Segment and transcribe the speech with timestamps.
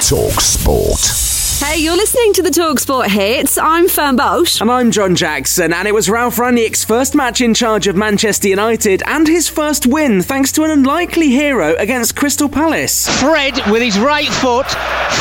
[0.00, 1.00] Talk Sport.
[1.60, 3.58] Hey, you're listening to the Talksport hits.
[3.58, 4.60] I'm Fern Bosch.
[4.60, 8.46] And I'm John Jackson, and it was Ralph Rangnick's first match in charge of Manchester
[8.46, 13.08] United and his first win thanks to an unlikely hero against Crystal Palace.
[13.20, 14.66] Fred, with his right foot,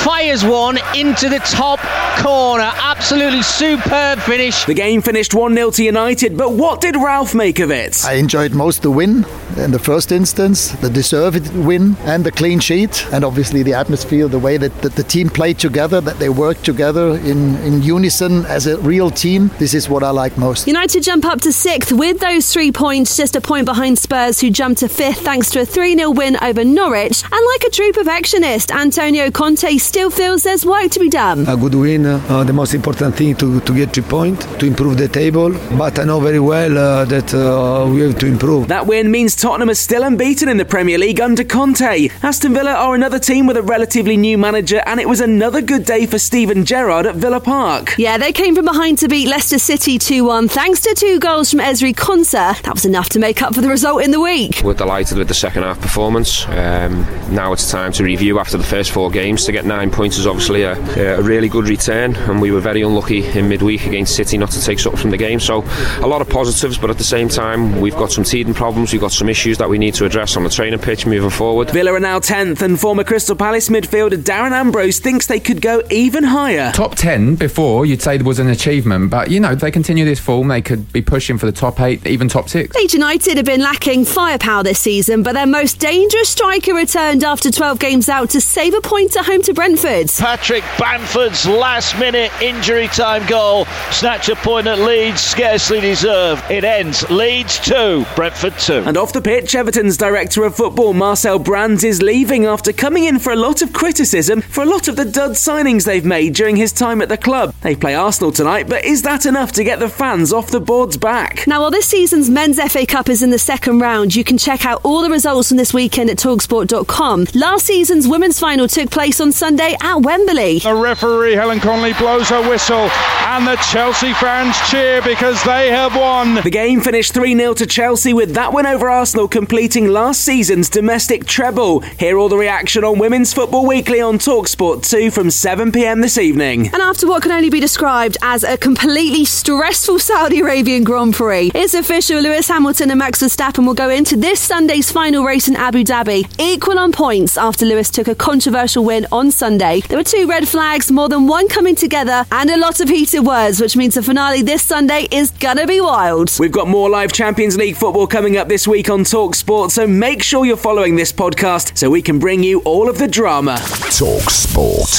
[0.05, 1.80] fires one into the top
[2.22, 2.72] corner.
[2.75, 4.64] Absolutely superb finish.
[4.66, 8.05] The game finished 1 0 to United, but what did Ralph make of it?
[8.05, 9.25] I enjoyed most the win
[9.57, 14.27] in the first instance, the deserved win, and the clean sheet, and obviously the atmosphere,
[14.27, 18.45] the way that, that the team played together, that they worked together in, in unison
[18.45, 19.50] as a real team.
[19.59, 20.67] This is what I like most.
[20.67, 24.50] United jump up to sixth with those three points, just a point behind Spurs, who
[24.50, 27.23] jumped to fifth thanks to a 3 0 win over Norwich.
[27.23, 31.47] And like a true perfectionist, Antonio Conte still feels there's work to be done.
[31.47, 34.97] A good win, uh, the most important thing to, to get three points, to improve
[34.97, 35.52] the table.
[35.78, 38.67] But I know very well uh, that uh, we have to improve.
[38.67, 42.09] That win means Tottenham are still unbeaten in the Premier League under Conte.
[42.22, 45.86] Aston Villa are another team with a relatively new manager, and it was another good
[45.86, 47.95] day for Steven Gerrard at Villa Park.
[47.98, 51.50] Yeah, they came from behind to beat Leicester City 2 1 thanks to two goals
[51.50, 52.62] from Ezri Konsa.
[52.64, 54.59] That was enough to make up for the result in the week.
[54.66, 56.45] We're delighted with the second half performance.
[56.50, 59.45] Um, now it's time to review after the first four games.
[59.45, 60.73] To get nine points is obviously a,
[61.18, 64.62] a really good return, and we were very unlucky in midweek against City not to
[64.62, 65.40] take something from the game.
[65.40, 65.64] So,
[66.02, 69.00] a lot of positives, but at the same time, we've got some teething problems, we've
[69.00, 71.69] got some issues that we need to address on the training pitch moving forward.
[71.69, 75.83] Villa are now 10th, and former Crystal Palace midfielder Darren Ambrose thinks they could go
[75.91, 76.71] even higher.
[76.71, 80.05] Top 10 before, you'd say there was an achievement, but you know, if they continue
[80.05, 82.75] this form, they could be pushing for the top eight, even top six.
[82.75, 87.51] Leeds United have been lacking firepower this season, but their most dangerous striker returned after
[87.51, 90.09] 12 games out to save a point at home to Brentford.
[90.17, 93.66] Patrick Bamford's last minute injury time goal.
[93.91, 96.44] Snatch a point at Leeds, scarcely deserved.
[96.50, 98.83] It ends Leeds 2, Brentford 2.
[98.85, 103.19] And off the pitch, Everton's director of football, Marcel Brands, is leaving after coming in
[103.19, 106.55] for a lot of criticism for a lot of the dud signings they've made during
[106.55, 107.53] his time at the club.
[107.61, 110.95] They play Arsenal tonight, but is that enough to get the fans off the boards
[110.95, 111.45] back?
[111.45, 114.65] Now, while this season's men's FA Cup is in the second round, you can check
[114.65, 117.27] out all the results from this weekend at talksport.com.
[117.35, 120.59] Last season's women's final took place on Sunday at Wembley.
[120.59, 122.89] The referee, Helen Conley, blows her whistle,
[123.25, 126.35] and the Chelsea fans cheer because they have won.
[126.35, 130.69] The game finished 3 0 to Chelsea with that win over Arsenal completing last season's
[130.69, 131.79] domestic treble.
[131.79, 136.68] Hear all the reaction on Women's Football Weekly on Talksport 2 from 7pm this evening.
[136.68, 141.51] And after what can only be described as a completely stressful Saudi Arabian Grand Prix,
[141.56, 145.56] it's official Lewis Hamilton and Max Verstappen will go into this Sunday's final race in
[145.56, 149.81] Abu Dhabi, equal on points after Lewis took a controversial win on Sunday.
[149.88, 153.22] There were two red flags, more than one coming together, and a lot of heated
[153.22, 156.35] words, which means the finale this Sunday is gonna be wild.
[156.39, 159.85] We've got more live Champions League football coming up this week on Talk Sport, so
[159.85, 163.58] make sure you're following this podcast so we can bring you all of the drama.
[163.91, 164.90] Talk Sport.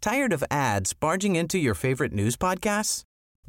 [0.00, 3.02] Tired of ads barging into your favorite news podcasts?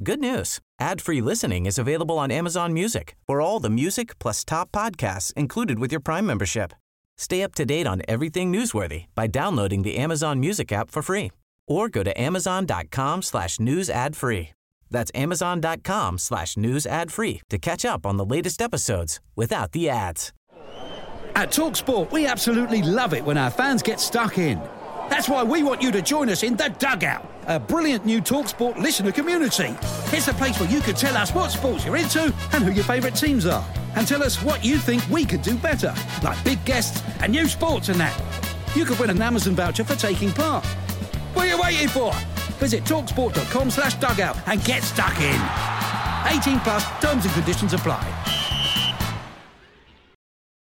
[0.03, 0.59] Good news.
[0.79, 5.79] Ad-free listening is available on Amazon Music for all the music plus top podcasts included
[5.79, 6.73] with your Prime membership.
[7.17, 11.31] Stay up to date on everything newsworthy by downloading the Amazon Music app for free
[11.67, 14.49] or go to amazon.com slash news ad free.
[14.93, 19.89] That's amazon.com slash news ad free to catch up on the latest episodes without the
[19.89, 20.31] ads.
[21.35, 24.61] At TalkSport, we absolutely love it when our fans get stuck in.
[25.09, 28.77] That's why we want you to join us in The Dugout, a brilliant new TalkSport
[28.77, 29.75] listener community.
[30.15, 32.83] It's a place where you can tell us what sports you're into and who your
[32.83, 33.65] favourite teams are.
[33.95, 37.47] And tell us what you think we could do better, like big guests and new
[37.47, 38.15] sports and that.
[38.75, 40.63] You could win an Amazon voucher for taking part.
[41.33, 42.13] What are you waiting for?
[42.59, 45.41] Visit talksport.com slash dugout and get stuck in.
[46.37, 48.12] 18 plus terms and conditions apply.